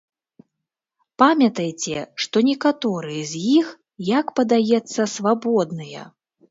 Памятайце, 1.23 1.97
што 2.25 2.43
некаторыя 2.49 3.23
з 3.33 3.43
іх, 3.59 3.67
як 4.17 4.37
падаецца, 4.43 5.01
свабодныя! 5.19 6.13